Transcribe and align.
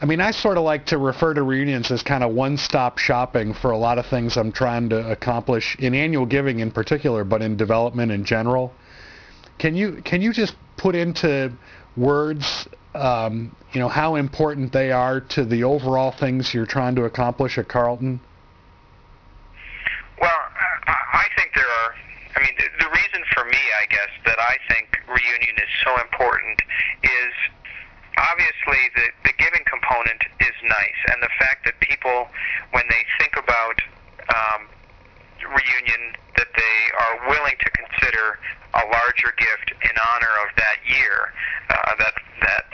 I 0.00 0.04
mean, 0.04 0.20
I 0.20 0.30
sort 0.30 0.58
of 0.58 0.64
like 0.64 0.86
to 0.86 0.98
refer 0.98 1.32
to 1.32 1.42
reunions 1.42 1.90
as 1.90 2.02
kind 2.02 2.22
of 2.22 2.32
one-stop 2.32 2.98
shopping 2.98 3.54
for 3.54 3.70
a 3.70 3.78
lot 3.78 3.98
of 3.98 4.06
things 4.06 4.36
I'm 4.36 4.52
trying 4.52 4.90
to 4.90 5.10
accomplish 5.10 5.74
in 5.78 5.94
annual 5.94 6.26
giving 6.26 6.60
in 6.60 6.70
particular, 6.70 7.24
but 7.24 7.40
in 7.40 7.56
development 7.56 8.12
in 8.12 8.24
general. 8.24 8.74
Can 9.58 9.74
you 9.74 10.02
can 10.04 10.20
you 10.20 10.34
just 10.34 10.54
put 10.76 10.94
into 10.94 11.50
words, 11.96 12.68
um, 12.94 13.56
you 13.72 13.80
know, 13.80 13.88
how 13.88 14.16
important 14.16 14.70
they 14.70 14.92
are 14.92 15.20
to 15.20 15.46
the 15.46 15.64
overall 15.64 16.12
things 16.12 16.52
you're 16.52 16.66
trying 16.66 16.94
to 16.96 17.04
accomplish 17.04 17.56
at 17.56 17.66
Carleton? 17.66 18.20
Well, 20.20 20.40
I 20.86 21.24
think 21.38 21.52
there 21.54 21.64
are. 21.64 21.94
I 22.36 22.40
mean, 22.40 22.52
the 22.58 22.88
reason 22.88 23.24
for 23.32 23.44
me, 23.44 23.58
I 23.80 23.86
guess, 23.86 24.12
that 24.26 24.38
I 24.38 24.56
think 24.68 24.98
reunion 25.08 25.56
is 25.56 25.72
so 25.82 25.98
important 26.02 26.60
is 27.02 27.32
obviously 28.18 28.80
the, 28.94 29.25
component 29.86 30.22
is 30.40 30.56
nice, 30.62 31.00
and 31.12 31.22
the 31.22 31.30
fact 31.38 31.64
that 31.64 31.78
people, 31.80 32.28
when 32.72 32.84
they 32.90 33.04
think 33.18 33.36
about 33.36 33.78
um, 34.34 34.68
reunion, 35.46 36.14
that 36.36 36.48
they 36.56 36.78
are 36.98 37.30
willing 37.30 37.54
to 37.60 37.70
consider 37.70 38.38
a 38.74 38.84
larger 38.90 39.32
gift 39.38 39.72
in 39.82 39.94
honor 40.14 40.34
of 40.44 40.50
that 40.56 40.78
year. 40.86 41.32
Uh, 41.70 41.94
that 41.98 42.14
that 42.42 42.64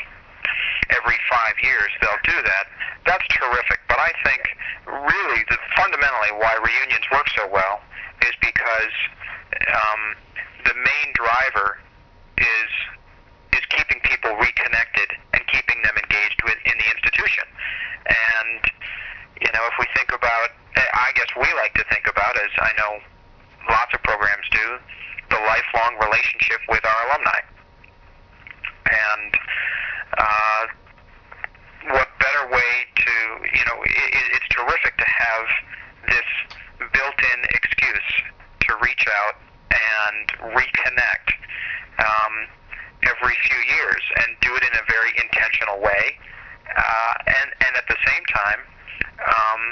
every 0.90 1.18
five 1.30 1.54
years 1.62 1.90
they'll 2.00 2.24
do 2.24 2.38
that. 2.42 2.66
That's 3.06 3.26
terrific. 3.28 3.80
But 3.88 3.98
I 3.98 4.12
think 4.24 4.42
really 4.86 5.42
the, 5.48 5.58
fundamentally 5.76 6.32
why 6.36 6.52
reunions 6.60 7.06
work 7.12 7.28
so 7.36 7.48
well 7.48 7.80
is 8.22 8.34
because 8.40 8.94
um, 9.68 10.02
the 10.64 10.74
main 10.74 11.08
driver 11.14 11.78
is 12.38 12.70
is 13.52 13.64
keeping 13.68 14.00
people 14.04 14.32
reconnected 14.36 15.12
and 15.32 15.42
keeping 15.48 15.76
them 15.84 15.96
engaged 15.96 16.40
with 16.44 16.56
in 16.64 16.74
the 16.76 16.88
institution. 16.88 17.44
And 18.08 18.60
you 19.40 19.50
know, 19.52 19.64
if 19.66 19.76
we 19.78 19.86
think 19.96 20.12
about, 20.14 20.54
I 20.76 21.10
guess 21.18 21.28
we 21.34 21.48
like 21.58 21.74
to 21.74 21.84
think 21.90 22.06
about, 22.06 22.38
as 22.38 22.51
I 22.62 22.70
know 22.78 22.92
lots 23.68 23.92
of 23.94 24.02
programs 24.02 24.46
do, 24.50 24.78
the 25.30 25.40
lifelong 25.42 25.98
relationship 25.98 26.60
with 26.68 26.84
our 26.86 27.00
alumni. 27.10 27.40
And 28.86 29.32
uh, 30.18 30.64
what 31.90 32.08
better 32.18 32.44
way 32.54 32.72
to, 32.96 33.12
you 33.50 33.64
know, 33.66 33.78
it, 33.82 34.10
it's 34.38 34.48
terrific 34.54 34.96
to 34.96 35.08
have 35.08 35.46
this 36.06 36.28
built-in 36.92 37.38
excuse 37.50 38.10
to 38.60 38.70
reach 38.82 39.06
out 39.26 39.36
and 39.70 40.54
reconnect 40.54 41.28
um, 41.98 42.34
every 43.02 43.36
few 43.42 43.60
years 43.74 44.02
and 44.22 44.36
do 44.40 44.54
it 44.54 44.62
in 44.62 44.74
a 44.78 44.84
very 44.86 45.12
intentional 45.18 45.80
way. 45.80 46.18
Uh, 46.76 47.14
and, 47.26 47.48
and 47.66 47.72
at 47.76 47.86
the 47.88 47.96
same 48.06 48.24
time, 48.30 48.60
um, 49.26 49.62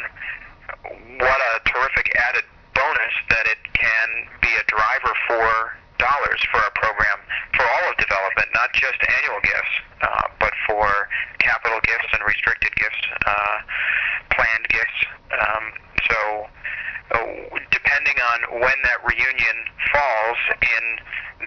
what 1.18 1.40
a 1.40 1.70
terrific 1.70 2.10
added 2.16 2.44
bonus 2.80 3.14
that 3.28 3.44
it 3.44 3.60
can 3.76 4.08
be 4.40 4.48
a 4.56 4.64
driver 4.72 5.12
for 5.28 5.76
dollars 6.00 6.40
for 6.48 6.64
our 6.64 6.72
program 6.80 7.20
for 7.52 7.64
all 7.68 7.92
of 7.92 7.96
development, 8.00 8.48
not 8.56 8.72
just 8.72 8.96
annual 9.04 9.40
gifts, 9.44 9.74
uh, 10.00 10.26
but 10.40 10.52
for 10.64 10.88
capital 11.44 11.76
gifts 11.84 12.08
and 12.16 12.24
restricted 12.24 12.72
gifts, 12.76 13.04
uh, 13.28 13.56
planned 14.32 14.66
gifts. 14.72 14.98
Um, 15.28 15.64
so 16.08 16.18
uh, 17.12 17.58
depending 17.68 18.16
on 18.16 18.64
when 18.64 18.78
that 18.88 19.04
reunion 19.04 19.58
falls 19.92 20.40
in 20.64 20.84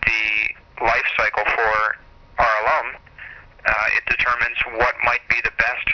the 0.06 0.86
life 0.86 1.08
cycle 1.18 1.46
for 1.50 1.98
our 2.38 2.54
alum, 2.62 2.88
uh, 3.66 3.98
it 3.98 4.06
determines 4.06 4.60
what 4.78 4.94
might 5.02 5.26
be 5.30 5.42
the 5.42 5.56
best 5.58 5.88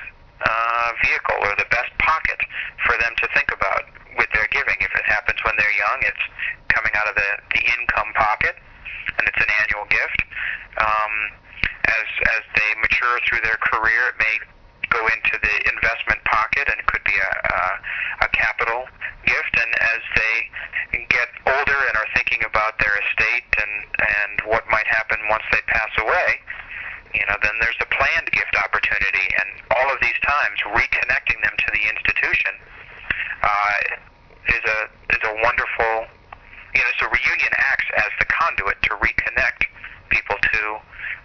uh, 0.43 0.89
vehicle 1.05 1.39
or 1.47 1.55
the 1.55 1.69
best 1.71 1.91
pocket 1.99 2.39
for 2.83 2.97
them 2.99 3.13
to 3.23 3.27
think 3.35 3.51
about 3.53 3.87
with 4.17 4.27
their 4.33 4.47
giving. 4.51 4.75
If 4.79 4.91
it 4.95 5.05
happens 5.05 5.37
when 5.45 5.53
they're 5.59 5.77
young, 5.77 5.99
it's 6.01 6.25
coming 6.73 6.91
out 6.95 7.07
of 7.07 7.15
the, 7.15 7.29
the 7.53 7.61
income 7.61 8.09
pocket, 8.15 8.55
and 9.19 9.23
it's 9.27 9.41
an 9.41 9.51
annual 9.63 9.85
gift. 9.91 10.19
Um, 10.79 11.13
as 11.89 12.07
as 12.37 12.43
they 12.55 12.69
mature 12.79 13.18
through 13.29 13.45
their 13.45 13.61
career, 13.61 14.09
it 14.09 14.17
may 14.17 14.35
go 14.89 15.05
into 15.05 15.37
the 15.37 15.55
investment 15.69 16.17
pocket, 16.25 16.65
and 16.65 16.81
it 16.81 16.87
could 16.89 17.05
be 17.05 17.13
a, 17.13 17.31
a, 17.53 17.61
a 18.25 18.27
capital 18.33 18.89
gift. 19.23 19.53
And 19.53 19.71
as 19.93 20.01
they 20.17 20.35
get 21.13 21.29
older 21.45 21.79
and 21.85 21.93
are 21.93 22.09
thinking 22.17 22.41
about 22.43 22.81
their 22.81 22.97
estate 23.05 23.45
and 23.61 23.73
and 24.01 24.35
what 24.49 24.65
might 24.73 24.87
happen 24.89 25.21
once 25.29 25.45
they 25.53 25.61
pass 25.69 25.93
away, 26.01 26.41
you 27.13 27.25
know, 27.29 27.37
then 27.45 27.53
there's 27.61 27.77
the 27.77 27.89
planned 27.93 28.29
gift 28.33 28.53
opportunity, 28.57 29.25
and 29.37 29.49
all 29.77 29.87
of 29.93 30.01
these 30.01 30.17
times 30.25 30.57
reconnecting 30.73 31.37
them 31.45 31.53
to 31.53 31.67
the 31.69 31.83
institution 31.85 32.53
uh, 33.45 33.77
is 34.49 34.63
a 34.65 34.79
is 35.13 35.21
a 35.21 35.33
wonderful. 35.45 36.09
You 36.73 36.81
know, 36.85 36.93
so 37.01 37.05
reunion 37.09 37.53
acts 37.57 37.89
as 37.97 38.11
the 38.21 38.25
conduit 38.29 38.77
to 38.83 38.93
reconnect 39.01 39.65
people 40.13 40.37
to 40.37 40.61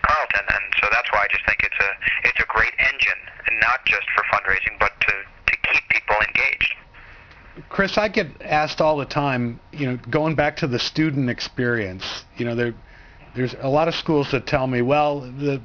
Carleton, 0.04 0.46
and 0.48 0.64
so 0.80 0.88
that's 0.90 1.08
why 1.12 1.24
I 1.24 1.28
just 1.28 1.44
think 1.44 1.60
it's 1.64 1.80
a 1.80 1.90
it's 2.28 2.40
a 2.40 2.48
great 2.48 2.72
engine, 2.80 3.20
and 3.48 3.60
not 3.60 3.84
just 3.84 4.08
for 4.16 4.24
fundraising, 4.32 4.80
but 4.80 4.92
to 5.04 5.12
to 5.20 5.54
keep 5.68 5.84
people 5.88 6.16
engaged. 6.16 6.74
Chris, 7.74 7.98
I 7.98 8.06
get 8.06 8.28
asked 8.40 8.80
all 8.80 8.96
the 8.96 9.04
time, 9.04 9.58
you 9.72 9.86
know, 9.86 9.98
going 10.08 10.36
back 10.36 10.58
to 10.58 10.68
the 10.68 10.78
student 10.78 11.28
experience, 11.28 12.24
you 12.36 12.44
know, 12.44 12.54
there, 12.54 12.72
there's 13.34 13.56
a 13.60 13.68
lot 13.68 13.88
of 13.88 13.96
schools 13.96 14.30
that 14.30 14.46
tell 14.46 14.68
me, 14.68 14.80
well, 14.80 15.22
the, 15.22 15.60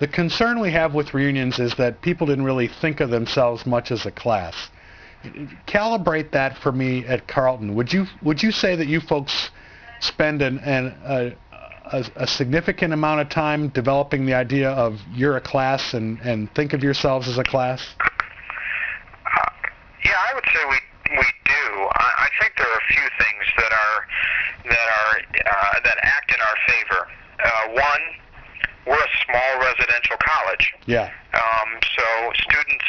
the 0.00 0.08
concern 0.08 0.58
we 0.58 0.72
have 0.72 0.94
with 0.94 1.14
reunions 1.14 1.60
is 1.60 1.72
that 1.76 2.02
people 2.02 2.26
didn't 2.26 2.42
really 2.42 2.66
think 2.66 2.98
of 2.98 3.08
themselves 3.10 3.66
much 3.66 3.92
as 3.92 4.04
a 4.04 4.10
class. 4.10 4.68
Calibrate 5.68 6.32
that 6.32 6.58
for 6.58 6.72
me 6.72 7.06
at 7.06 7.28
Carleton. 7.28 7.76
Would 7.76 7.92
you 7.92 8.06
would 8.20 8.42
you 8.42 8.50
say 8.50 8.74
that 8.74 8.88
you 8.88 8.98
folks 8.98 9.50
spend 10.00 10.42
an, 10.42 10.58
an 10.58 10.86
a, 11.04 11.36
a, 11.84 12.04
a, 12.16 12.26
significant 12.26 12.92
amount 12.92 13.20
of 13.20 13.28
time 13.28 13.68
developing 13.68 14.26
the 14.26 14.34
idea 14.34 14.70
of 14.70 15.00
you're 15.12 15.36
a 15.36 15.40
class 15.40 15.94
and, 15.94 16.18
and 16.22 16.52
think 16.56 16.72
of 16.72 16.82
yourselves 16.82 17.28
as 17.28 17.38
a 17.38 17.44
class? 17.44 17.94
Uh, 18.00 19.50
yeah, 20.04 20.14
I 20.18 20.34
would 20.34 20.44
say 20.52 20.60
we 20.68 20.76
we 21.16 21.24
think 22.40 22.56
there 22.56 22.66
are 22.66 22.80
a 22.80 22.88
few 22.88 23.06
things 23.18 23.44
that 23.58 23.72
are 23.72 23.98
that 24.70 24.88
are 24.88 25.12
uh, 25.20 25.76
that 25.84 25.98
act 26.02 26.32
in 26.32 26.40
our 26.40 26.58
favor. 26.66 27.00
Uh, 27.44 27.64
one, 27.74 28.04
we're 28.86 29.04
a 29.04 29.12
small 29.26 29.50
residential 29.60 30.16
college. 30.20 30.74
Yeah. 30.86 31.10
Um, 31.34 31.68
so 31.96 32.06
students, 32.40 32.88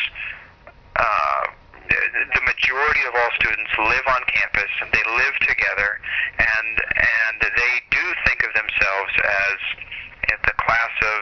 uh, 0.96 1.44
the 1.90 2.44
majority 2.44 3.04
of 3.08 3.14
all 3.16 3.32
students 3.40 3.72
live 3.78 4.06
on 4.08 4.22
campus. 4.32 4.72
They 4.92 5.06
live 5.18 5.36
together, 5.48 6.00
and 6.40 6.74
and 6.96 7.38
they 7.42 7.74
do 7.92 8.04
think 8.26 8.44
of 8.44 8.52
themselves 8.54 9.14
as 9.24 9.58
the 10.46 10.56
class 10.58 10.94
of 11.02 11.22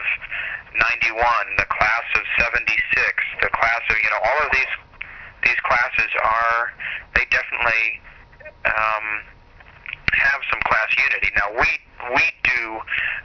91, 0.74 1.20
the 1.58 1.68
class 1.70 2.06
of 2.16 2.24
76, 2.40 2.66
the 3.42 3.52
class 3.52 3.82
of 3.88 3.96
you 3.96 4.10
know 4.10 4.22
all 4.24 4.38
of 4.42 4.50
these 4.52 4.74
these 5.44 5.60
classes 5.62 6.10
are 6.24 6.72
they 7.14 7.24
definitely 7.30 8.00
um, 8.64 9.06
have 10.12 10.40
some 10.50 10.60
class 10.64 10.88
unity. 10.96 11.30
Now 11.36 11.48
we 11.58 11.70
we 12.14 12.24
do 12.44 12.62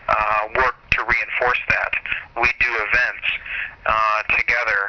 uh, 0.07 0.43
work 0.55 0.75
to 0.91 0.99
reinforce 1.03 1.61
that. 1.69 1.91
We 2.39 2.49
do 2.59 2.71
events 2.71 3.27
uh, 3.85 4.19
together 4.35 4.81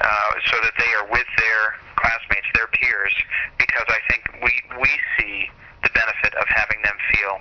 uh, 0.00 0.32
so 0.50 0.56
that 0.62 0.74
they 0.78 0.90
are 1.00 1.06
with 1.10 1.28
their 1.38 1.76
classmates, 1.96 2.48
their 2.54 2.68
peers, 2.68 3.14
because 3.58 3.86
I 3.88 4.00
think 4.10 4.22
we 4.42 4.52
we 4.80 4.90
see 5.18 5.48
the 5.82 5.90
benefit 5.94 6.34
of 6.34 6.46
having 6.48 6.80
them 6.82 6.96
feel 7.12 7.40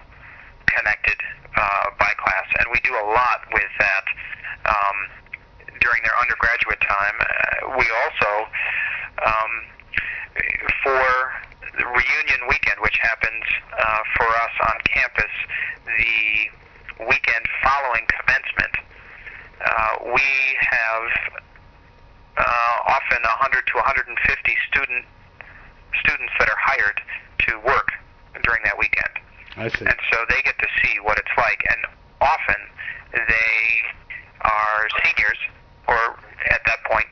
connected 0.68 1.18
uh, 1.56 1.86
by 2.00 2.12
class, 2.18 2.48
and 2.60 2.68
we 2.72 2.80
do 2.82 2.94
a 2.94 3.06
lot 3.12 3.46
with 3.54 3.72
that. 3.80 4.06
Um, 4.62 4.98
during 5.82 6.04
their 6.06 6.14
undergraduate 6.22 6.80
time, 6.82 7.18
uh, 7.18 7.78
we 7.78 7.86
also 7.90 8.32
um, 9.26 9.52
for 10.84 11.31
reunion 11.92 12.42
weekend, 12.48 12.80
which 12.82 12.98
happens 13.02 13.44
uh, 13.78 14.02
for 14.18 14.28
us 14.28 14.56
on 14.72 14.76
campus 14.88 15.34
the 15.86 17.06
weekend 17.08 17.46
following 17.64 18.06
commencement, 18.08 18.76
uh, 19.62 20.12
we 20.14 20.30
have 20.60 21.06
uh, 22.38 22.94
often 22.96 23.22
100 23.22 23.68
to 23.68 23.76
150 23.76 24.56
student 24.70 25.06
students 26.00 26.34
that 26.40 26.48
are 26.50 26.62
hired 26.62 27.02
to 27.48 27.60
work 27.66 27.92
during 28.44 28.62
that 28.64 28.78
weekend. 28.78 29.14
I 29.58 29.68
see. 29.68 29.86
And 29.86 30.00
so 30.12 30.18
they 30.30 30.42
get 30.44 30.58
to 30.60 30.70
see 30.82 31.00
what 31.04 31.20
it's 31.20 31.36
like, 31.38 31.62
and 31.70 31.82
often 32.22 32.60
they 33.14 33.62
are 34.42 34.88
seniors 35.04 35.38
or 35.88 36.18
at 36.50 36.62
that 36.66 36.82
point 36.90 37.08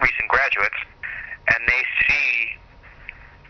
recent 0.00 0.28
graduates 0.28 0.76
and 1.48 1.60
they 1.66 1.82
see 2.06 2.26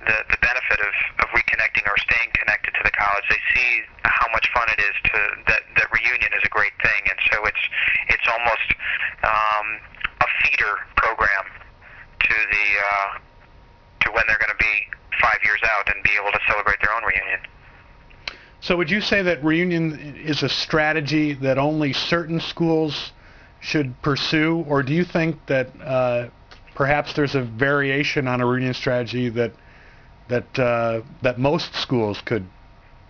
the, 0.06 0.16
the 0.30 0.35
benefit 0.68 0.86
of, 0.86 1.24
of 1.24 1.28
reconnecting 1.30 1.86
or 1.88 1.96
staying 1.98 2.30
connected 2.34 2.72
to 2.74 2.80
the 2.84 2.90
college. 2.90 3.24
They 3.28 3.40
see 3.54 3.80
how 4.04 4.26
much 4.32 4.48
fun 4.52 4.68
it 4.68 4.80
is 4.80 4.94
to 5.04 5.18
that 5.48 5.62
that 5.76 5.88
reunion 5.92 6.32
is 6.36 6.42
a 6.44 6.48
great 6.48 6.72
thing, 6.82 7.02
and 7.10 7.18
so 7.30 7.44
it's 7.44 7.64
it's 8.08 8.26
almost 8.28 8.68
um, 9.22 9.66
a 10.20 10.28
feeder 10.42 10.74
program 10.96 11.44
to 12.20 12.34
the 12.50 12.66
uh, 12.80 13.18
to 14.00 14.10
when 14.12 14.24
they're 14.26 14.38
going 14.38 14.54
to 14.56 14.62
be 14.62 14.74
five 15.20 15.38
years 15.44 15.60
out 15.64 15.88
and 15.94 16.02
be 16.02 16.10
able 16.20 16.32
to 16.32 16.40
celebrate 16.48 16.78
their 16.80 16.92
own 16.94 17.02
reunion. 17.04 17.40
So 18.60 18.76
would 18.76 18.90
you 18.90 19.00
say 19.00 19.22
that 19.22 19.44
reunion 19.44 20.16
is 20.16 20.42
a 20.42 20.48
strategy 20.48 21.34
that 21.34 21.58
only 21.58 21.92
certain 21.92 22.40
schools 22.40 23.12
should 23.60 24.00
pursue, 24.02 24.64
or 24.68 24.82
do 24.82 24.92
you 24.92 25.04
think 25.04 25.44
that 25.46 25.68
uh, 25.80 26.28
perhaps 26.74 27.12
there's 27.14 27.34
a 27.34 27.42
variation 27.42 28.26
on 28.28 28.40
a 28.40 28.46
reunion 28.46 28.74
strategy 28.74 29.28
that 29.30 29.52
that 30.28 30.58
uh, 30.58 31.02
that 31.22 31.38
most 31.38 31.74
schools 31.74 32.20
could 32.24 32.46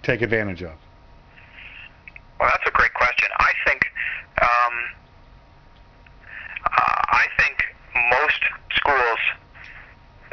take 0.03 0.23
advantage 0.23 0.63
of? 0.63 0.75
Well, 2.39 2.51
that's 2.51 2.69
a 2.69 2.73
great 2.73 2.93
question. 2.95 3.29
I 3.39 3.53
think 3.65 3.87
um, 4.43 4.75
uh, 6.65 7.03
I 7.09 7.27
think 7.39 7.57
most 8.11 8.43
schools, 8.77 9.21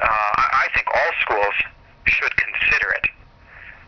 uh, 0.02 0.06
I 0.06 0.68
think 0.76 0.88
all 0.94 1.12
schools 1.22 1.56
should 2.06 2.36
consider 2.36 2.90
it 2.92 3.08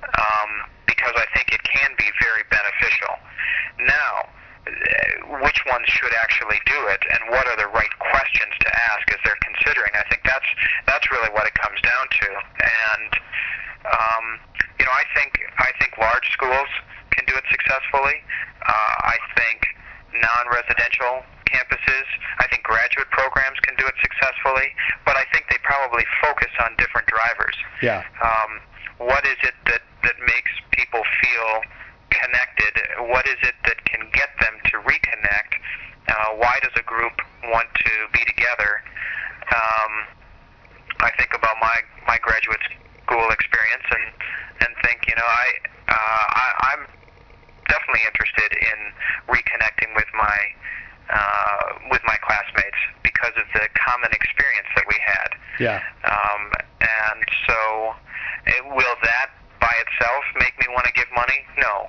um, 0.04 0.50
because 0.86 1.14
I 1.16 1.26
think 1.36 1.52
it 1.52 1.64
can 1.64 1.92
be 1.98 2.10
very 2.22 2.44
beneficial. 2.50 3.14
Now, 3.84 4.30
uh, 4.66 5.42
which 5.44 5.60
ones 5.68 5.86
should 5.88 6.14
actually 6.22 6.60
do 6.66 6.80
it, 6.88 7.02
and 7.12 7.30
what 7.30 7.48
are 7.48 7.58
the 7.58 7.68
right 7.68 7.94
questions 8.00 8.54
to 8.62 8.70
ask 8.94 9.04
as 9.12 9.20
they're 9.26 9.44
considering? 9.44 9.92
I 9.94 10.08
think 10.10 10.24
that's 10.24 10.48
that's 10.88 11.12
really 11.12 11.30
what 11.36 11.46
it 11.46 11.54
comes 11.54 11.80
down 11.82 12.06
to. 12.10 12.28
And 12.64 13.12
um, 13.86 14.26
you 14.80 14.86
know, 14.86 14.96
I 14.96 15.06
think 15.14 15.38
I 15.58 15.70
think 15.80 15.98
large 15.98 16.26
schools 16.46 16.70
can 17.18 17.26
do 17.26 17.34
it 17.34 17.46
successfully. 17.50 18.22
Uh, 18.62 18.94
I 19.02 19.18
think 19.38 19.66
non-residential 20.14 21.26
campuses, 21.50 22.08
I 22.38 22.46
think 22.48 22.64
graduate 22.64 23.10
programs 23.10 23.58
can 23.66 23.74
do 23.78 23.86
it 23.86 23.98
successfully, 24.02 24.70
but 25.06 25.18
I 25.18 25.26
think 25.34 25.50
they 25.50 25.58
probably 25.64 26.06
focus 26.22 26.54
on 26.62 26.78
different 26.78 27.08
drivers. 27.10 27.58
Yeah. 27.82 28.06
Um, 28.22 28.62
what 29.10 29.26
is 29.26 29.38
it 29.42 29.58
that, 29.66 29.82
that 30.04 30.18
makes 30.22 30.54
people 30.72 31.02
feel 31.22 31.50
connected? 32.14 32.74
What 33.10 33.26
is 33.28 33.38
it 33.42 33.56
that 33.66 33.84
can 33.86 34.06
get 34.14 34.30
them 34.40 34.54
to 34.72 34.76
reconnect? 34.86 35.52
Uh, 36.08 36.38
why 36.38 36.58
does 36.62 36.74
a 36.78 36.86
group 36.86 37.18
want 37.50 37.68
to 37.74 37.92
be 38.14 38.22
together? 38.26 38.82
Um, 39.50 39.94
I 41.02 41.12
think 41.18 41.34
about 41.34 41.58
my, 41.60 41.78
my 42.08 42.18
graduate 42.22 42.62
school 43.04 43.30
experience 43.30 43.86
and, 43.90 44.06
and 44.66 44.72
think, 44.86 45.06
you 45.08 45.16
know, 45.16 45.28
I, 45.28 45.75
uh, 45.96 46.26
I, 46.36 46.46
I'm 46.76 46.84
definitely 47.72 48.04
interested 48.04 48.52
in 48.52 48.78
reconnecting 49.32 49.96
with 49.96 50.10
my 50.14 50.40
uh, 51.08 51.68
with 51.92 52.02
my 52.06 52.18
classmates 52.26 52.82
because 53.04 53.34
of 53.38 53.46
the 53.54 53.64
common 53.78 54.10
experience 54.12 54.68
that 54.76 54.86
we 54.90 54.98
had. 55.00 55.30
Yeah. 55.62 55.80
Um, 56.04 56.44
and 56.82 57.22
so, 57.46 57.60
it, 58.50 58.64
will 58.66 58.98
that 59.06 59.30
by 59.62 59.72
itself 59.86 60.24
make 60.42 60.58
me 60.60 60.66
want 60.74 60.86
to 60.90 60.94
give 60.94 61.06
money? 61.16 61.46
No. 61.62 61.88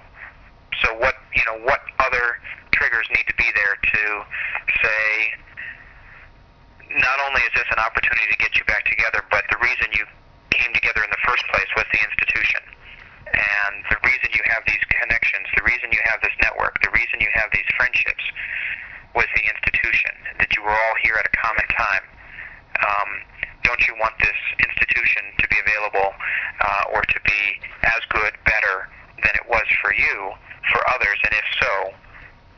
So 0.84 0.92
what 1.00 1.16
you 1.34 1.42
know, 1.48 1.58
what 1.64 1.80
other 1.98 2.38
triggers 2.72 3.08
need 3.10 3.26
to 3.26 3.36
be 3.40 3.48
there 3.56 3.74
to 3.80 4.02
say, 4.84 5.02
not 7.00 7.18
only 7.26 7.40
is 7.40 7.52
this 7.56 7.68
an 7.72 7.80
opportunity 7.80 8.28
to 8.30 8.38
get 8.38 8.52
you 8.54 8.64
back 8.68 8.84
together, 8.84 9.24
but 9.32 9.48
the 9.50 9.56
reason 9.64 9.88
you 9.96 10.04
came 10.52 10.72
together 10.76 11.02
in 11.02 11.10
the 11.10 11.22
first 11.24 11.42
place 11.48 11.68
was 11.74 11.88
the 11.92 12.00
institution. 12.04 12.60
And 13.32 13.74
the 13.90 13.98
reason 14.06 14.28
you 14.30 14.44
have 14.54 14.62
these 14.66 14.84
connections, 14.86 15.46
the 15.56 15.66
reason 15.66 15.90
you 15.90 16.02
have 16.06 16.22
this 16.22 16.34
network, 16.42 16.78
the 16.82 16.92
reason 16.94 17.18
you 17.18 17.30
have 17.34 17.50
these 17.50 17.66
friendships 17.76 18.22
was 19.14 19.26
the 19.34 19.44
institution, 19.48 20.12
that 20.38 20.54
you 20.54 20.62
were 20.62 20.76
all 20.76 20.96
here 21.02 21.16
at 21.18 21.26
a 21.26 21.34
common 21.34 21.66
time. 21.74 22.04
Um, 22.76 23.10
don't 23.64 23.82
you 23.88 23.96
want 23.98 24.14
this 24.20 24.36
institution 24.62 25.24
to 25.40 25.44
be 25.48 25.58
available 25.58 26.12
uh, 26.60 26.94
or 26.94 27.02
to 27.02 27.18
be 27.24 27.42
as 27.82 28.00
good, 28.12 28.36
better 28.44 28.86
than 29.24 29.34
it 29.34 29.46
was 29.48 29.64
for 29.82 29.90
you, 29.96 30.30
for 30.70 30.80
others? 30.94 31.18
And 31.24 31.32
if 31.34 31.46
so, 31.58 31.72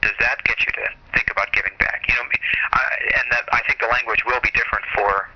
does 0.02 0.16
that 0.20 0.42
get 0.44 0.58
you 0.66 0.72
to 0.82 0.86
think 1.14 1.30
about 1.30 1.48
giving 1.54 1.72
back? 1.78 2.04
You 2.08 2.14
know, 2.18 2.26
I, 2.74 2.82
and 3.22 3.26
that 3.32 3.48
I 3.54 3.62
think 3.66 3.80
the 3.80 3.88
language 3.88 4.20
will 4.26 4.42
be 4.42 4.50
different 4.52 4.84
for 4.94 5.30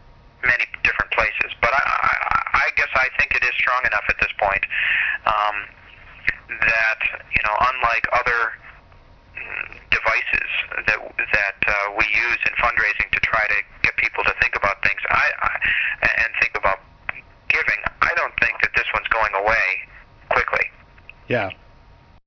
many 0.45 0.67
different 0.83 1.11
places. 1.15 1.55
But 1.63 1.73
I, 1.73 1.83
I, 1.83 2.42
I 2.63 2.71
guess 2.79 2.91
I 2.95 3.09
think 3.19 3.35
it 3.35 3.43
is 3.43 3.55
strong 3.59 3.83
enough 3.87 4.07
at 4.09 4.17
this 4.23 4.33
point 4.39 4.65
um, 5.27 5.57
that 6.63 7.01
you 7.35 7.43
know, 7.43 7.57
unlike 7.59 8.07
other 8.15 8.41
mm, 9.35 9.67
devices 9.91 10.51
that 10.87 10.99
that 10.99 11.59
uh, 11.67 11.75
we 11.99 12.07
use 12.07 12.41
in 12.47 12.55
fundraising 12.63 13.12